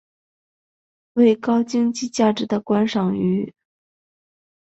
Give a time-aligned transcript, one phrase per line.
[1.13, 3.53] 为高经济价值的观赏鱼。